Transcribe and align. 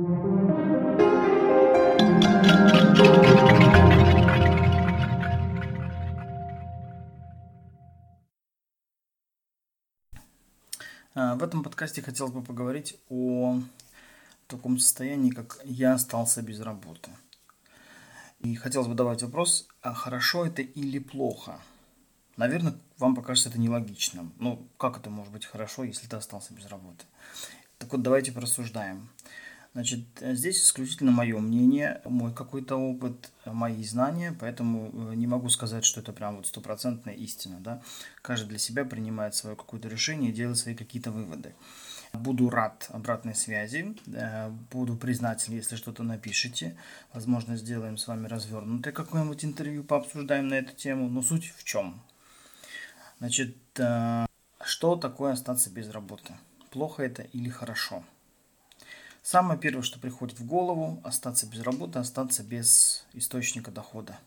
А, 0.00 0.02
в 11.34 11.42
этом 11.42 11.62
подкасте 11.62 12.00
хотелось 12.00 12.32
бы 12.32 12.42
поговорить 12.42 12.96
о 13.10 13.60
таком 14.46 14.78
состоянии, 14.78 15.30
как 15.30 15.60
я 15.64 15.92
остался 15.92 16.40
без 16.40 16.60
работы. 16.60 17.10
И 18.38 18.54
хотелось 18.54 18.88
бы 18.88 18.94
давать 18.94 19.22
вопрос, 19.22 19.68
а 19.82 19.92
хорошо 19.92 20.46
это 20.46 20.62
или 20.62 20.98
плохо? 20.98 21.60
Наверное, 22.38 22.72
вам 22.96 23.14
покажется 23.14 23.50
это 23.50 23.60
нелогичным. 23.60 24.32
Ну, 24.38 24.66
как 24.78 24.96
это 24.96 25.10
может 25.10 25.30
быть 25.30 25.44
хорошо, 25.44 25.84
если 25.84 26.06
ты 26.06 26.16
остался 26.16 26.54
без 26.54 26.64
работы? 26.68 27.04
Так 27.76 27.92
вот, 27.92 28.00
давайте 28.00 28.32
порассуждаем. 28.32 29.10
Значит, 29.72 30.00
здесь 30.20 30.64
исключительно 30.64 31.12
мое 31.12 31.38
мнение, 31.38 32.00
мой 32.04 32.34
какой-то 32.34 32.74
опыт, 32.74 33.30
мои 33.44 33.84
знания, 33.84 34.36
поэтому 34.38 34.90
э, 35.12 35.14
не 35.14 35.28
могу 35.28 35.48
сказать, 35.48 35.84
что 35.84 36.00
это 36.00 36.12
прям 36.12 36.36
вот 36.38 36.48
стопроцентная 36.48 37.14
истина, 37.14 37.60
да. 37.60 37.80
Каждый 38.20 38.48
для 38.48 38.58
себя 38.58 38.84
принимает 38.84 39.36
свое 39.36 39.54
какое-то 39.54 39.88
решение 39.88 40.30
и 40.30 40.34
делает 40.34 40.58
свои 40.58 40.74
какие-то 40.74 41.12
выводы. 41.12 41.54
Буду 42.12 42.50
рад 42.50 42.88
обратной 42.90 43.36
связи, 43.36 43.96
э, 44.12 44.50
буду 44.72 44.96
признателен, 44.96 45.58
если 45.58 45.76
что-то 45.76 46.02
напишите. 46.02 46.76
Возможно, 47.12 47.56
сделаем 47.56 47.96
с 47.96 48.08
вами 48.08 48.26
развернутое 48.26 48.92
какое-нибудь 48.92 49.44
интервью, 49.44 49.84
пообсуждаем 49.84 50.48
на 50.48 50.54
эту 50.54 50.74
тему. 50.74 51.08
Но 51.08 51.22
суть 51.22 51.54
в 51.56 51.62
чем? 51.62 52.02
Значит, 53.20 53.56
э, 53.78 54.26
что 54.64 54.96
такое 54.96 55.32
остаться 55.32 55.70
без 55.70 55.90
работы? 55.90 56.34
Плохо 56.70 57.04
это 57.04 57.22
или 57.22 57.48
хорошо? 57.48 58.02
Самое 59.22 59.58
первое, 59.58 59.82
что 59.82 59.98
приходит 59.98 60.38
в 60.38 60.46
голову, 60.46 61.00
остаться 61.04 61.46
без 61.46 61.60
работы, 61.60 61.98
остаться 61.98 62.42
без 62.42 63.04
источника 63.12 63.70
дохода. 63.70 64.18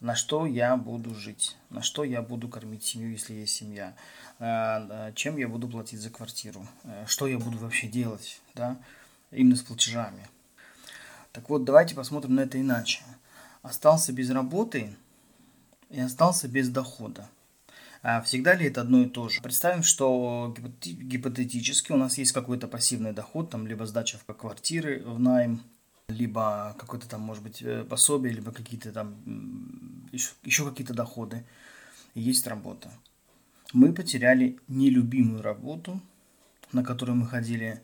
На 0.00 0.14
что 0.14 0.46
я 0.46 0.76
буду 0.76 1.14
жить, 1.14 1.56
на 1.70 1.82
что 1.82 2.04
я 2.04 2.22
буду 2.22 2.48
кормить 2.48 2.84
семью, 2.84 3.10
если 3.10 3.34
есть 3.34 3.54
семья, 3.54 3.94
э, 4.38 5.12
чем 5.14 5.36
я 5.36 5.48
буду 5.48 5.68
платить 5.68 6.00
за 6.00 6.10
квартиру, 6.10 6.66
э, 6.84 7.04
что 7.06 7.26
я 7.26 7.38
буду 7.38 7.58
вообще 7.58 7.86
делать, 7.86 8.40
да, 8.54 8.76
именно 9.30 9.56
с 9.56 9.62
платежами. 9.62 10.28
Так 11.32 11.48
вот, 11.48 11.64
давайте 11.64 11.94
посмотрим 11.94 12.34
на 12.34 12.40
это 12.40 12.60
иначе. 12.60 13.02
Остался 13.62 14.12
без 14.12 14.30
работы 14.30 14.94
и 15.88 16.00
остался 16.00 16.48
без 16.48 16.68
дохода. 16.68 17.28
А 18.02 18.20
всегда 18.20 18.54
ли 18.54 18.66
это 18.66 18.80
одно 18.80 19.02
и 19.02 19.08
то 19.08 19.28
же? 19.28 19.40
Представим, 19.40 19.84
что 19.84 20.52
гипотетически 20.82 21.92
у 21.92 21.96
нас 21.96 22.18
есть 22.18 22.32
какой-то 22.32 22.66
пассивный 22.66 23.12
доход, 23.12 23.50
там 23.50 23.66
либо 23.66 23.86
сдача 23.86 24.18
в 24.18 24.24
квартиры 24.34 25.04
в 25.04 25.20
найм, 25.20 25.62
либо 26.08 26.74
какое-то 26.78 27.08
там, 27.08 27.20
может 27.20 27.44
быть, 27.44 27.62
э, 27.62 27.84
пособие, 27.84 28.34
либо 28.34 28.50
какие-то 28.50 28.92
там 28.92 29.16
еще, 30.10 30.32
еще 30.42 30.68
какие-то 30.68 30.94
доходы. 30.94 31.44
И 32.14 32.20
есть 32.20 32.46
работа. 32.48 32.90
Мы 33.72 33.92
потеряли 33.92 34.58
нелюбимую 34.66 35.40
работу, 35.40 36.00
на 36.72 36.82
которую 36.82 37.16
мы 37.16 37.26
ходили 37.26 37.82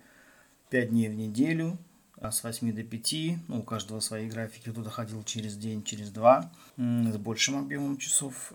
5 0.70 0.90
дней 0.90 1.08
в 1.08 1.14
неделю, 1.14 1.78
а 2.20 2.32
с 2.32 2.42
8 2.42 2.72
до 2.72 2.82
5, 2.82 3.14
ну, 3.46 3.60
у 3.60 3.62
каждого 3.62 4.00
свои 4.00 4.28
графики, 4.28 4.70
кто-то 4.70 4.90
ходил 4.90 5.22
через 5.22 5.56
день, 5.56 5.84
через 5.84 6.10
два, 6.10 6.52
с 6.76 7.16
большим 7.16 7.56
объемом 7.58 7.98
часов. 7.98 8.52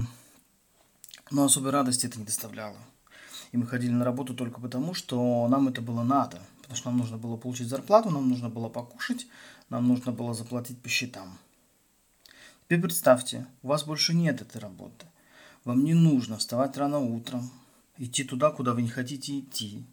Но 1.31 1.45
особой 1.45 1.71
радости 1.71 2.05
это 2.05 2.19
не 2.19 2.25
доставляло. 2.25 2.77
И 3.51 3.57
мы 3.57 3.67
ходили 3.67 3.91
на 3.91 4.03
работу 4.03 4.33
только 4.33 4.59
потому, 4.59 4.93
что 4.93 5.47
нам 5.47 5.67
это 5.67 5.81
было 5.81 6.03
надо. 6.03 6.41
Потому 6.61 6.75
что 6.75 6.89
нам 6.89 6.99
нужно 6.99 7.17
было 7.17 7.37
получить 7.37 7.67
зарплату, 7.67 8.09
нам 8.09 8.29
нужно 8.29 8.49
было 8.49 8.69
покушать, 8.69 9.27
нам 9.69 9.87
нужно 9.87 10.11
было 10.11 10.33
заплатить 10.33 10.81
по 10.81 10.89
счетам. 10.89 11.37
Теперь 12.65 12.81
представьте, 12.81 13.45
у 13.61 13.67
вас 13.67 13.83
больше 13.83 14.13
нет 14.13 14.41
этой 14.41 14.59
работы. 14.59 15.05
Вам 15.65 15.83
не 15.83 15.93
нужно 15.93 16.37
вставать 16.37 16.77
рано 16.77 16.99
утром, 16.99 17.51
идти 17.97 18.23
туда, 18.23 18.51
куда 18.51 18.73
вы 18.73 18.81
не 18.81 18.89
хотите 18.89 19.39
идти, 19.39 19.85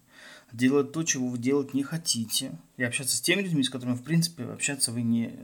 делать 0.51 0.91
то, 0.91 1.03
чего 1.03 1.27
вы 1.27 1.37
делать 1.37 1.73
не 1.73 1.83
хотите, 1.83 2.57
и 2.77 2.83
общаться 2.83 3.15
с 3.15 3.21
теми 3.21 3.41
людьми, 3.41 3.63
с 3.63 3.69
которыми, 3.69 3.95
в 3.95 4.03
принципе, 4.03 4.45
общаться 4.45 4.91
вы 4.91 5.01
не 5.01 5.37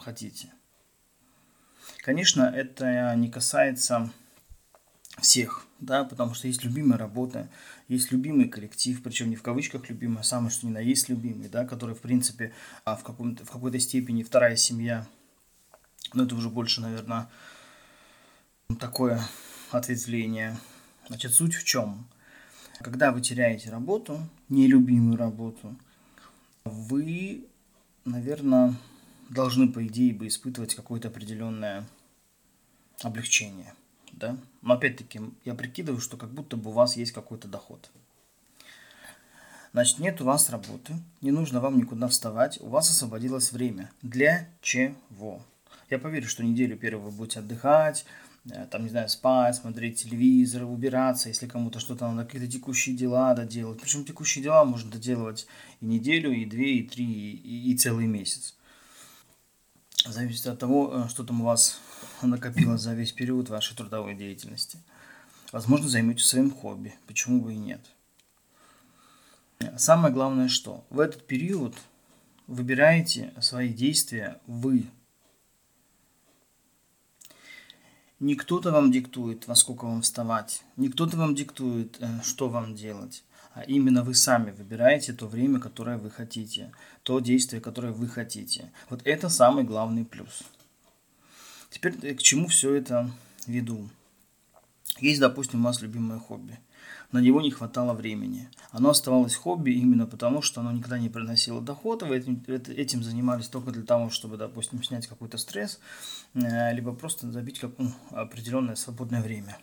хотите. 0.00 0.52
Конечно, 1.98 2.42
это 2.42 3.14
не 3.16 3.30
касается 3.30 4.12
всех, 5.20 5.66
да, 5.80 6.04
потому 6.04 6.34
что 6.34 6.48
есть 6.48 6.64
любимая 6.64 6.98
работа, 6.98 7.48
есть 7.88 8.12
любимый 8.12 8.48
коллектив, 8.48 9.02
причем 9.02 9.30
не 9.30 9.36
в 9.36 9.42
кавычках 9.42 9.88
любимый, 9.88 10.20
а 10.20 10.22
самое 10.22 10.50
что 10.50 10.66
ни 10.66 10.70
на 10.70 10.78
есть 10.78 11.08
любимый, 11.08 11.48
да, 11.48 11.64
который, 11.64 11.94
в 11.94 12.00
принципе, 12.00 12.52
а, 12.84 12.96
в, 12.96 13.02
каком-то, 13.02 13.44
в 13.44 13.50
какой-то 13.50 13.78
степени 13.78 14.22
вторая 14.22 14.56
семья. 14.56 15.06
Но 16.14 16.24
это 16.24 16.34
уже 16.34 16.48
больше, 16.48 16.80
наверное, 16.80 17.28
такое 18.78 19.20
ответвление. 19.70 20.58
Значит, 21.08 21.34
суть 21.34 21.54
в 21.54 21.64
чем? 21.64 22.06
Когда 22.80 23.12
вы 23.12 23.20
теряете 23.20 23.70
работу, 23.70 24.20
нелюбимую 24.48 25.16
работу, 25.16 25.76
вы, 26.64 27.46
наверное, 28.04 28.74
должны, 29.28 29.70
по 29.70 29.84
идее, 29.86 30.14
бы 30.14 30.28
испытывать 30.28 30.74
какое-то 30.74 31.08
определенное 31.08 31.86
облегчение– 33.02 33.74
да? 34.18 34.36
Но 34.62 34.74
опять-таки 34.74 35.20
я 35.44 35.54
прикидываю, 35.54 36.00
что 36.00 36.16
как 36.16 36.30
будто 36.30 36.56
бы 36.56 36.70
у 36.70 36.72
вас 36.72 36.96
есть 36.96 37.12
какой-то 37.12 37.48
доход. 37.48 37.90
Значит, 39.72 39.98
нет 39.98 40.20
у 40.20 40.24
вас 40.24 40.50
работы, 40.50 40.94
не 41.20 41.30
нужно 41.30 41.60
вам 41.60 41.76
никуда 41.76 42.08
вставать, 42.08 42.58
у 42.60 42.68
вас 42.68 42.90
освободилось 42.90 43.52
время. 43.52 43.90
Для 44.02 44.48
чего? 44.60 45.42
Я 45.90 45.98
поверю, 45.98 46.26
что 46.26 46.42
неделю 46.42 46.76
первую 46.76 47.10
вы 47.10 47.16
будете 47.16 47.40
отдыхать, 47.40 48.04
э, 48.50 48.66
там, 48.70 48.84
не 48.84 48.88
знаю, 48.88 49.08
спать, 49.08 49.56
смотреть 49.56 50.02
телевизор, 50.02 50.64
убираться, 50.64 51.28
если 51.28 51.46
кому-то 51.46 51.80
что-то 51.80 52.10
надо, 52.10 52.24
какие-то 52.24 52.50
текущие 52.50 52.96
дела 52.96 53.34
доделать. 53.34 53.80
Причем 53.80 54.04
текущие 54.04 54.42
дела 54.42 54.64
можно 54.64 54.90
доделывать 54.90 55.46
и 55.80 55.86
неделю, 55.86 56.32
и 56.32 56.44
две, 56.44 56.78
и 56.78 56.88
три, 56.88 57.04
и, 57.04 57.70
и 57.70 57.76
целый 57.76 58.06
месяц. 58.06 58.57
Зависит 60.08 60.46
от 60.46 60.58
того, 60.58 60.90
э, 61.04 61.08
что 61.08 61.22
там 61.22 61.42
у 61.42 61.44
вас 61.44 61.80
накопилось 62.22 62.80
за 62.80 62.94
весь 62.94 63.12
период 63.12 63.50
вашей 63.50 63.76
трудовой 63.76 64.14
деятельности. 64.14 64.78
Возможно, 65.52 65.88
займетесь 65.88 66.24
своим 66.24 66.50
хобби. 66.50 66.94
Почему 67.06 67.40
бы 67.40 67.52
и 67.52 67.56
нет? 67.56 67.80
Самое 69.76 70.12
главное, 70.12 70.48
что 70.48 70.84
в 70.88 70.98
этот 71.00 71.26
период 71.26 71.76
выбираете 72.46 73.34
свои 73.40 73.72
действия 73.72 74.40
вы. 74.46 74.86
Не 78.18 78.34
кто-то 78.34 78.72
вам 78.72 78.90
диктует, 78.90 79.46
во 79.46 79.54
сколько 79.54 79.84
вам 79.84 80.02
вставать, 80.02 80.64
не 80.76 80.88
кто-то 80.88 81.16
вам 81.16 81.34
диктует, 81.34 81.98
э, 82.00 82.20
что 82.24 82.48
вам 82.48 82.74
делать, 82.74 83.24
именно 83.66 84.02
вы 84.02 84.14
сами 84.14 84.50
выбираете 84.50 85.12
то 85.12 85.26
время, 85.26 85.60
которое 85.60 85.98
вы 85.98 86.10
хотите, 86.10 86.72
то 87.02 87.20
действие, 87.20 87.60
которое 87.60 87.92
вы 87.92 88.08
хотите. 88.08 88.70
Вот 88.90 89.00
это 89.04 89.28
самый 89.28 89.64
главный 89.64 90.04
плюс. 90.04 90.42
Теперь 91.70 91.94
э, 92.02 92.14
к 92.14 92.22
чему 92.22 92.48
все 92.48 92.74
это 92.74 93.10
веду? 93.46 93.88
Есть, 95.00 95.20
допустим, 95.20 95.60
у 95.60 95.64
вас 95.64 95.80
любимое 95.80 96.18
хобби. 96.18 96.58
На 97.12 97.20
него 97.20 97.40
не 97.40 97.50
хватало 97.50 97.94
времени. 97.94 98.50
Оно 98.70 98.90
оставалось 98.90 99.34
хобби 99.34 99.70
именно 99.70 100.06
потому, 100.06 100.42
что 100.42 100.60
оно 100.60 100.72
никогда 100.72 100.98
не 100.98 101.08
приносило 101.08 101.62
дохода. 101.62 102.04
Вы 102.04 102.18
этим, 102.18 102.44
этим 102.46 103.02
занимались 103.02 103.48
только 103.48 103.70
для 103.70 103.82
того, 103.82 104.10
чтобы, 104.10 104.36
допустим, 104.36 104.82
снять 104.82 105.06
какой-то 105.06 105.38
стресс, 105.38 105.80
э, 106.34 106.74
либо 106.74 106.92
просто 106.92 107.30
забить 107.30 107.60
как, 107.60 107.72
ну, 107.78 107.92
определенное 108.10 108.74
свободное 108.74 109.22
время. 109.22 109.58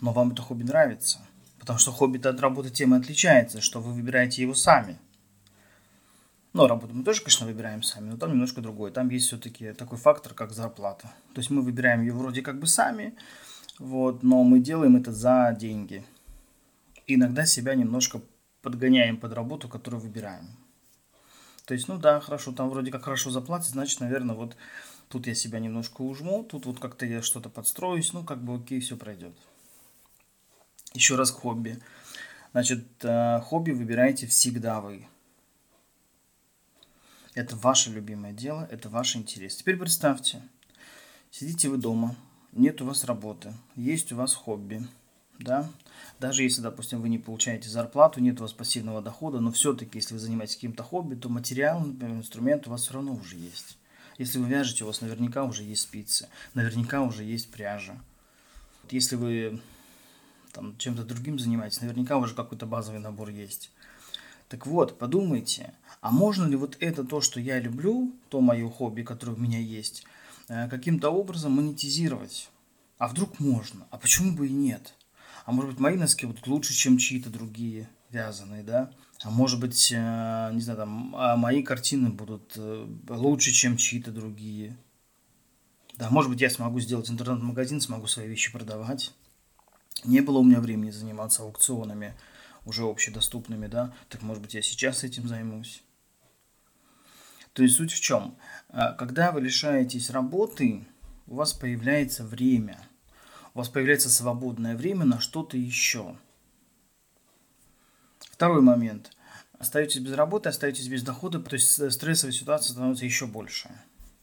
Но 0.00 0.12
вам 0.12 0.32
это 0.32 0.42
хобби 0.42 0.64
нравится. 0.64 1.20
Потому 1.60 1.78
что 1.78 1.92
хобби-то 1.92 2.30
от 2.30 2.40
работы 2.40 2.70
тем 2.70 2.94
и 2.94 2.98
отличается, 2.98 3.60
что 3.60 3.80
вы 3.80 3.92
выбираете 3.92 4.42
его 4.42 4.54
сами– 4.54 4.98
ну, 6.52 6.66
работу 6.66 6.94
мы 6.94 7.04
тоже, 7.04 7.20
конечно, 7.20 7.46
выбираем 7.46 7.82
сами, 7.82 8.10
но 8.10 8.16
там 8.16 8.32
немножко 8.32 8.60
другое. 8.60 8.90
Там 8.90 9.08
есть 9.08 9.28
все-таки 9.28 9.72
такой 9.72 9.98
фактор, 9.98 10.34
как 10.34 10.52
зарплата. 10.52 11.12
То 11.32 11.38
есть 11.40 11.50
мы 11.50 11.62
выбираем 11.62 12.00
ее 12.00 12.12
вроде 12.12 12.42
как 12.42 12.58
бы 12.58 12.66
сами, 12.66 13.14
вот, 13.78 14.24
но 14.24 14.42
мы 14.42 14.58
делаем 14.58 14.96
это 14.96 15.12
за 15.12 15.56
деньги. 15.58 16.04
И 17.06 17.14
иногда 17.14 17.46
себя 17.46 17.76
немножко 17.76 18.20
подгоняем 18.62 19.16
под 19.16 19.32
работу, 19.32 19.68
которую 19.68 20.00
выбираем. 20.00 20.48
То 21.66 21.74
есть, 21.74 21.86
ну 21.86 21.98
да, 21.98 22.18
хорошо, 22.18 22.50
там 22.50 22.68
вроде 22.68 22.90
как 22.90 23.04
хорошо 23.04 23.30
заплатят, 23.30 23.68
значит, 23.68 24.00
наверное, 24.00 24.34
вот 24.34 24.56
тут 25.08 25.28
я 25.28 25.36
себя 25.36 25.60
немножко 25.60 26.02
ужму, 26.02 26.42
тут 26.42 26.66
вот 26.66 26.80
как-то 26.80 27.06
я 27.06 27.22
что-то 27.22 27.48
подстроюсь, 27.48 28.12
ну 28.12 28.24
как 28.24 28.42
бы 28.42 28.56
окей, 28.56 28.80
все 28.80 28.96
пройдет. 28.96 29.36
Еще 30.92 31.14
раз 31.14 31.30
хобби. 31.30 31.78
Значит, 32.52 32.84
э, 33.02 33.40
хобби 33.42 33.70
выбираете 33.70 34.26
всегда 34.26 34.80
вы. 34.80 35.06
Это 37.34 37.54
ваше 37.56 37.90
любимое 37.90 38.32
дело, 38.32 38.66
это 38.70 38.88
ваш 38.88 39.14
интерес. 39.14 39.54
Теперь 39.54 39.76
представьте, 39.76 40.42
сидите 41.30 41.68
вы 41.68 41.76
дома, 41.76 42.16
нет 42.52 42.82
у 42.82 42.86
вас 42.86 43.04
работы, 43.04 43.54
есть 43.76 44.10
у 44.10 44.16
вас 44.16 44.34
хобби, 44.34 44.84
да, 45.38 45.70
даже 46.18 46.42
если, 46.42 46.60
допустим, 46.60 47.00
вы 47.00 47.08
не 47.08 47.18
получаете 47.18 47.68
зарплату, 47.68 48.20
нет 48.20 48.40
у 48.40 48.42
вас 48.42 48.52
пассивного 48.52 49.00
дохода, 49.00 49.38
но 49.38 49.52
все-таки, 49.52 49.98
если 49.98 50.14
вы 50.14 50.20
занимаетесь 50.20 50.56
каким-то 50.56 50.82
хобби, 50.82 51.14
то 51.14 51.28
материал, 51.28 51.80
например, 51.80 52.16
инструмент 52.16 52.66
у 52.66 52.70
вас 52.70 52.82
все 52.82 52.94
равно 52.94 53.14
уже 53.14 53.36
есть. 53.36 53.78
Если 54.18 54.38
вы 54.38 54.48
вяжете, 54.48 54.82
у 54.82 54.88
вас 54.88 55.00
наверняка 55.00 55.44
уже 55.44 55.62
есть 55.62 55.82
спицы, 55.82 56.28
наверняка 56.54 57.00
уже 57.02 57.22
есть 57.22 57.50
пряжа. 57.50 57.96
Если 58.90 59.14
вы 59.14 59.60
там, 60.52 60.76
чем-то 60.76 61.04
другим 61.04 61.38
занимаетесь, 61.38 61.80
наверняка 61.80 62.16
уже 62.18 62.34
какой-то 62.34 62.66
базовый 62.66 63.00
набор 63.00 63.30
есть. 63.30 63.70
Так 64.48 64.66
вот, 64.66 64.98
подумайте, 64.98 65.74
а 66.00 66.10
можно 66.10 66.44
ли 66.46 66.56
вот 66.56 66.76
это 66.80 67.04
то, 67.04 67.20
что 67.20 67.38
я 67.38 67.60
люблю, 67.60 68.12
то 68.28 68.40
мое 68.40 68.68
хобби, 68.68 69.02
которое 69.02 69.32
у 69.32 69.38
меня 69.38 69.60
есть, 69.60 70.04
э, 70.48 70.68
каким-то 70.68 71.10
образом 71.10 71.52
монетизировать? 71.52 72.50
А 72.98 73.08
вдруг 73.08 73.38
можно? 73.38 73.86
А 73.90 73.96
почему 73.96 74.32
бы 74.32 74.48
и 74.48 74.52
нет? 74.52 74.94
А 75.46 75.52
может 75.52 75.70
быть, 75.70 75.80
мои 75.80 75.96
носки 75.96 76.26
будут 76.26 76.46
лучше, 76.46 76.74
чем 76.74 76.98
чьи-то 76.98 77.30
другие 77.30 77.88
вязаные, 78.10 78.62
да? 78.62 78.90
А 79.22 79.30
может 79.30 79.60
быть, 79.60 79.92
э, 79.92 80.50
не 80.52 80.60
знаю, 80.60 80.78
там, 80.78 81.14
а 81.16 81.36
мои 81.36 81.62
картины 81.62 82.10
будут 82.10 82.54
э, 82.56 82.86
лучше, 83.08 83.52
чем 83.52 83.76
чьи-то 83.76 84.10
другие. 84.10 84.76
Да, 85.96 86.08
может 86.10 86.30
быть, 86.30 86.40
я 86.40 86.50
смогу 86.50 86.80
сделать 86.80 87.10
интернет-магазин, 87.10 87.80
смогу 87.80 88.06
свои 88.06 88.26
вещи 88.26 88.50
продавать. 88.50 89.12
Не 90.04 90.20
было 90.20 90.38
у 90.38 90.42
меня 90.42 90.60
времени 90.60 90.90
заниматься 90.90 91.42
аукционами 91.42 92.14
уже 92.64 92.84
общедоступными, 92.84 93.66
да, 93.66 93.94
так 94.08 94.22
может 94.22 94.42
быть 94.42 94.54
я 94.54 94.62
сейчас 94.62 95.04
этим 95.04 95.28
займусь. 95.28 95.82
То 97.52 97.62
есть 97.62 97.76
суть 97.76 97.92
в 97.92 98.00
чем? 98.00 98.36
А, 98.68 98.92
когда 98.92 99.32
вы 99.32 99.40
лишаетесь 99.40 100.10
работы, 100.10 100.86
у 101.26 101.36
вас 101.36 101.52
появляется 101.52 102.24
время, 102.24 102.78
у 103.54 103.58
вас 103.58 103.68
появляется 103.68 104.08
свободное 104.08 104.76
время 104.76 105.04
на 105.04 105.20
что-то 105.20 105.56
еще. 105.56 106.16
Второй 108.18 108.62
момент. 108.62 109.10
Остаетесь 109.58 110.00
без 110.00 110.14
работы, 110.14 110.48
остаетесь 110.48 110.88
без 110.88 111.02
дохода, 111.02 111.40
то 111.40 111.54
есть 111.54 111.70
стрессовая 111.92 112.32
ситуация 112.32 112.72
становится 112.72 113.04
еще 113.04 113.26
больше. 113.26 113.70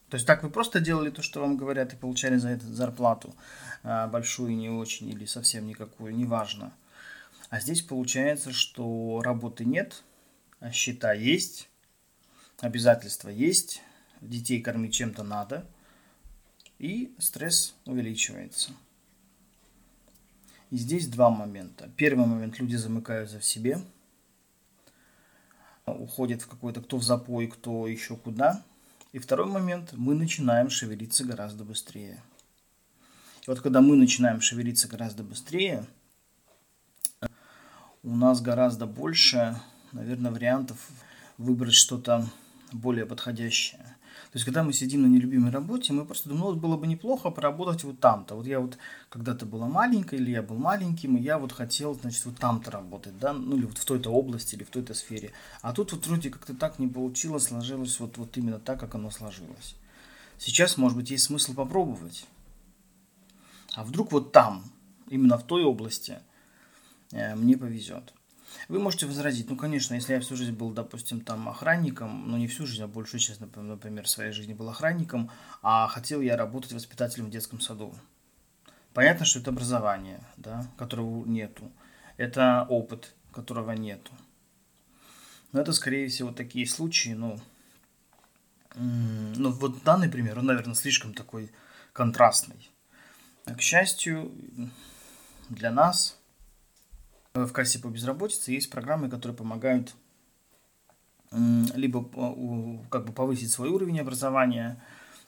То 0.10 0.16
есть 0.16 0.26
так 0.26 0.44
вы 0.44 0.50
просто 0.50 0.80
делали 0.80 1.10
то, 1.10 1.22
что 1.22 1.42
вам 1.42 1.58
говорят, 1.58 1.94
и 1.94 1.98
получали 1.98 2.38
за 2.38 2.50
это 2.50 2.66
зарплату 2.66 3.36
а, 3.84 4.08
большую, 4.08 4.56
не 4.56 4.70
очень, 4.70 5.10
или 5.10 5.26
совсем 5.26 5.68
никакую, 5.68 6.16
неважно. 6.16 6.74
А 7.50 7.60
здесь 7.60 7.82
получается, 7.82 8.52
что 8.52 9.22
работы 9.24 9.66
нет, 9.66 10.04
а 10.60 10.72
счета 10.72 11.14
есть, 11.14 11.70
обязательства 12.60 13.30
есть, 13.30 13.82
детей 14.22 14.62
кормить 14.62 14.94
чем-то 14.94 15.24
надо, 15.24 15.66
и 16.80 17.14
стресс 17.20 17.76
увеличивается. 17.86 18.72
И 20.70 20.78
здесь 20.78 21.08
два 21.08 21.30
момента. 21.30 21.90
Первый 21.96 22.26
момент– 22.26 22.60
люди 22.60 22.76
замыкаются 22.76 23.40
в 23.40 23.46
себе, 23.46 23.80
уходят 25.86 26.42
в 26.42 26.48
какой-то 26.48 26.82
кто 26.82 26.98
в 26.98 27.04
запой, 27.04 27.48
кто 27.48 27.88
еще 27.88 28.18
куда. 28.18 28.64
И 29.12 29.20
второй 29.20 29.48
момент– 29.48 29.92
мы 29.94 30.16
начинаем 30.16 30.70
шевелиться 30.70 31.24
гораздо 31.24 31.64
быстрее. 31.64 32.22
И 33.44 33.50
вот 33.50 33.62
когда 33.62 33.82
мы 33.82 33.96
начинаем 33.96 34.42
шевелиться 34.42 34.88
гораздо 34.88 35.24
быстрее– 35.24 35.86
у 38.08 38.16
нас 38.16 38.42
гораздо 38.42 38.86
больше, 38.86 39.60
наверное, 39.92 40.32
вариантов 40.32 40.78
выбрать 41.38 41.74
что-то 41.74 42.26
более 42.72 43.06
подходящее. 43.06 43.97
То 44.32 44.36
есть, 44.36 44.46
когда 44.46 44.64
мы 44.64 44.74
сидим 44.74 45.04
на 45.04 45.08
нелюбимой 45.08 45.52
работе, 45.52 45.94
мы 45.94 46.06
просто 46.06 46.30
думаем, 46.30 46.46
ну, 46.46 46.52
вот 46.52 46.60
было 46.60 46.78
бы 46.78 46.88
неплохо 46.88 47.30
поработать 47.30 47.84
вот 47.84 48.00
там-то. 48.00 48.36
Вот 48.36 48.46
я 48.46 48.60
вот 48.60 48.78
когда-то 49.10 49.46
была 49.46 49.68
маленькой, 49.68 50.20
или 50.20 50.32
я 50.32 50.42
был 50.42 50.58
маленьким, 50.58 51.18
и 51.18 51.22
я 51.22 51.38
вот 51.38 51.52
хотел, 51.52 51.94
значит, 51.96 52.26
вот 52.26 52.38
там-то 52.38 52.72
работать, 52.72 53.18
да, 53.20 53.34
ну, 53.34 53.58
или 53.58 53.66
вот 53.66 53.78
в 53.78 53.86
той-то 53.86 54.12
области, 54.12 54.56
или 54.56 54.64
в 54.64 54.70
той-то 54.70 54.94
сфере. 54.94 55.32
А 55.62 55.74
тут 55.74 55.92
вот 55.94 56.06
вроде 56.08 56.30
как-то 56.30 56.54
так 56.54 56.80
не 56.80 56.88
получилось, 56.88 57.46
сложилось 57.46 58.00
вот, 58.00 58.18
вот 58.18 58.38
именно 58.38 58.60
так, 58.60 58.80
как 58.80 58.96
оно 58.96 59.12
сложилось. 59.12 59.76
Сейчас, 60.38 60.78
может 60.78 60.98
быть, 60.98 61.10
есть 61.10 61.24
смысл 61.26 61.54
попробовать. 61.54 62.26
А 63.74 63.84
вдруг 63.84 64.12
вот 64.12 64.32
там, 64.32 64.64
именно 65.10 65.38
в 65.38 65.44
той 65.44 65.64
области– 65.64 66.20
Э, 67.12 67.36
мне 67.36 67.58
повезет. 67.58 68.14
Вы 68.68 68.80
можете 68.80 69.06
возразить, 69.06 69.50
ну, 69.50 69.56
конечно, 69.56 69.94
если 69.94 70.14
я 70.14 70.20
всю 70.20 70.36
жизнь 70.36 70.52
был, 70.52 70.72
допустим, 70.72 71.22
там 71.22 71.48
охранником, 71.48 72.30
ну, 72.30 72.38
не 72.38 72.48
всю 72.48 72.66
жизнь, 72.66 72.84
а 72.84 72.88
большую 72.88 73.20
часть, 73.20 73.40
например, 73.40 74.08
своей 74.08 74.32
жизни 74.32 74.54
был 74.54 74.70
охранником, 74.70 75.32
а 75.62 75.88
хотел 75.88 76.22
я 76.22 76.36
работать 76.36 76.74
воспитателем 76.74 77.28
в 77.28 77.30
детском 77.30 77.62
саду. 77.62 77.94
Понятно, 78.94 79.26
что 79.26 79.40
это 79.40 79.52
образование, 79.52 80.22
да, 80.38 80.68
которого 80.78 81.26
нету. 81.26 81.72
Это 82.18 82.66
опыт, 82.70 83.14
которого 83.32 83.72
нету. 83.72 84.12
Но 85.52 85.62
это, 85.62 85.72
скорее 85.72 86.08
всего, 86.08 86.32
такие 86.32 86.68
случаи, 86.68 87.10
ну, 87.10 87.40
ну, 88.76 89.52
вот 89.52 89.84
данный 89.84 90.10
пример, 90.10 90.40
он, 90.40 90.46
наверное, 90.46 90.76
слишком 90.76 91.14
такой 91.14 91.52
контрастный. 91.94 92.70
К 93.46 93.62
счастью, 93.62 94.32
для 95.50 95.72
нас– 95.72 96.17
в 97.46 97.52
кассе 97.52 97.80
по 97.80 97.88
безработице 97.88 98.52
есть 98.52 98.70
программы, 98.70 99.10
которые 99.10 99.36
помогают 99.36 99.96
либо 101.32 102.04
как 102.90 103.06
бы 103.06 103.12
повысить 103.12 103.52
свой 103.52 103.70
уровень 103.70 104.00
образования, 104.00 104.82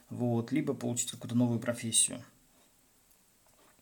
вот, 0.08 0.50
либо 0.50 0.74
получить 0.74 1.10
какую-то 1.10 1.36
новую 1.36 1.60
профессию. 1.60 2.22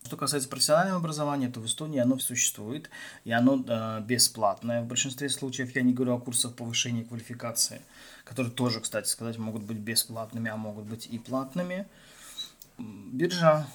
Что 0.05 0.17
касается 0.17 0.49
профессионального 0.49 0.99
образования, 0.99 1.49
то 1.49 1.61
в 1.61 1.67
Эстонии 1.67 1.99
оно 1.99 2.19
существует, 2.19 2.89
и 3.25 3.33
оно 3.33 3.63
э, 3.67 4.01
бесплатное. 4.03 4.83
В 4.83 4.87
большинстве 4.87 5.29
случаев 5.29 5.75
я 5.75 5.83
не 5.83 5.93
говорю 5.93 6.15
о 6.15 6.21
курсах 6.21 6.55
повышения 6.55 7.05
квалификации, 7.05 7.83
которые 8.25 8.53
тоже, 8.53 8.81
кстати 8.81 9.09
сказать, 9.09 9.39
могут 9.39 9.65
быть 9.65 9.79
бесплатными, 9.79 10.51
а 10.51 10.57
могут 10.57 10.85
быть 10.85 11.07
и 11.07 11.19
платными. 11.19 11.87
Биржа 12.79 13.67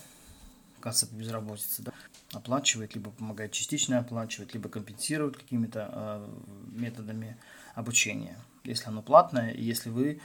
касса 0.84 1.08
по 1.08 1.16
безработице, 1.16 1.82
да, 1.82 1.94
оплачивает, 2.34 2.94
либо 2.94 3.10
помогает 3.10 3.54
частично 3.54 4.00
оплачивать, 4.00 4.54
либо 4.54 4.68
компенсирует 4.68 5.38
какими-то 5.38 5.90
э, 5.94 6.28
методами 6.74 7.38
обучения, 7.74 8.38
если 8.66 8.90
оно 8.90 9.02
платное, 9.02 9.52
и 9.52 9.64
если 9.64 9.90
вы 9.90 10.20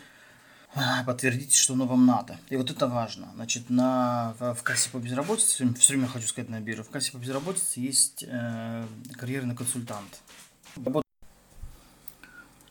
а, 0.75 1.05
подтвердите, 1.05 1.56
что 1.56 1.75
оно 1.75 1.87
вам 1.87 2.06
надо. 2.06 2.38
И 2.50 2.56
вот 2.56 2.72
это 2.72 2.88
важно. 2.88 3.31
Значит, 3.37 3.70
на, 3.70 4.34
в, 4.40 4.62
кассе 4.64 4.90
по 4.90 4.99
безработице, 4.99 5.72
все 5.75 5.93
время 5.93 6.08
хочу 6.08 6.26
сказать 6.26 6.50
на 6.50 6.61
бирже, 6.61 6.82
в 6.82 6.90
кассе 6.90 7.12
по 7.12 7.19
безработице 7.19 7.78
есть 7.78 8.25
э, 8.26 8.84
карьерный 9.12 9.54
консультант. 9.54 10.20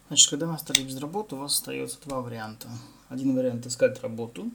Значит, 0.09 0.29
когда 0.29 0.47
вы 0.47 0.55
остались 0.55 0.83
без 0.83 0.99
работы, 0.99 1.35
у 1.35 1.39
вас 1.39 1.53
остается 1.53 1.99
два 2.05 2.19
варианта. 2.19 2.67
Один 3.07 3.33
вариант 3.33 3.65
искать 3.65 4.01
работу, 4.01 4.51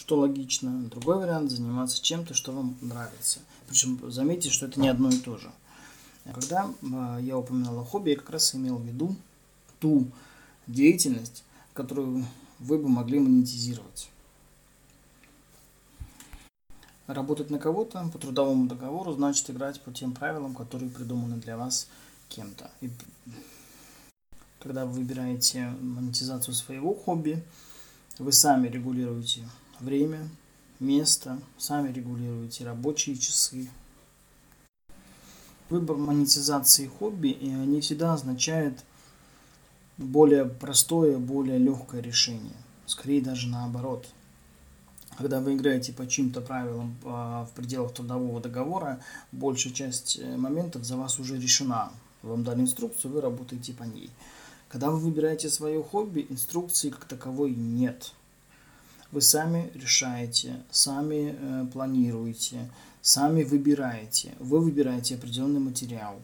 что 0.00 0.16
логично. 0.16 0.70
Другой 0.88 1.18
вариант– 1.18 1.50
заниматься 1.52 2.02
чем-то, 2.02 2.32
что 2.32 2.52
вам 2.52 2.74
нравится. 2.80 3.40
Причем 3.68 4.00
заметьте, 4.10 4.48
что 4.48 4.64
это 4.64 4.80
не 4.80 4.88
одно 4.88 5.10
и 5.10 5.18
то 5.18 5.36
же. 5.36 5.52
Когда 6.32 6.70
а, 6.94 7.18
я 7.18 7.36
упоминал 7.36 7.78
о 7.78 7.84
хобби, 7.84 8.10
я 8.10 8.16
как 8.16 8.30
раз 8.30 8.54
имел 8.54 8.78
в 8.78 8.86
виду 8.86 9.14
ту 9.78 10.06
деятельность, 10.66 11.44
которую 11.74 12.24
вы 12.58 12.78
бы 12.78 12.88
могли 12.88 13.18
монетизировать. 13.18 14.10
Работать 17.06 17.50
на 17.50 17.58
кого-то 17.58 18.08
по 18.10 18.18
трудовому 18.18 18.68
договору 18.68 19.12
значит 19.12 19.50
играть 19.50 19.82
по 19.82 19.92
тем 19.92 20.12
правилам, 20.12 20.54
которые 20.54 20.88
придуманы 20.88 21.36
для 21.36 21.58
вас 21.58 21.88
кем-то. 22.30 22.70
И 22.80 22.90
когда 24.60 24.86
вы 24.86 24.92
выбираете 24.92 25.74
монетизацию 25.80 26.54
своего 26.54 26.94
хобби, 26.94 27.42
вы 28.18 28.32
сами 28.32 28.68
регулируете 28.68 29.42
время, 29.80 30.28
место, 30.78 31.38
сами 31.58 31.92
регулируете 31.92 32.64
рабочие 32.64 33.16
часы. 33.16 33.68
Выбор 35.68 35.96
монетизации 35.96 36.86
хобби 36.86 37.28
не 37.40 37.80
всегда 37.80 38.14
означает 38.14 38.84
более 39.98 40.46
простое, 40.46 41.18
более 41.18 41.58
легкое 41.58 42.00
решение. 42.00 42.56
Скорее 42.86 43.22
даже 43.22 43.48
наоборот. 43.48 44.08
Когда 45.18 45.40
вы 45.40 45.54
играете 45.54 45.92
по 45.92 46.06
чьим-то 46.06 46.40
правилам 46.40 46.96
в 47.02 47.50
пределах 47.54 47.92
трудового 47.92 48.40
договора, 48.40 49.00
большая 49.32 49.72
часть 49.72 50.18
э, 50.18 50.36
моментов 50.36 50.84
за 50.84 50.96
вас 50.96 51.18
уже 51.18 51.38
решена. 51.38 51.92
Вам 52.22 52.42
дали 52.42 52.62
инструкцию, 52.62 53.12
вы 53.12 53.20
работаете 53.20 53.74
по 53.74 53.82
ней. 53.82 54.10
Когда 54.68 54.90
вы 54.90 54.98
выбираете 54.98 55.50
свое 55.50 55.82
хобби, 55.82 56.26
инструкции 56.30 56.90
как 56.90 57.04
таковой 57.04 57.50
нет. 57.54 58.12
Вы 59.12 59.22
сами 59.22 59.72
решаете, 59.74 60.62
сами 60.70 61.36
э, 61.36 61.66
планируете, 61.72 62.70
сами 63.02 63.42
выбираете. 63.42 64.34
Вы 64.38 64.60
выбираете 64.60 65.16
определенный 65.16 65.58
материал. 65.58 66.20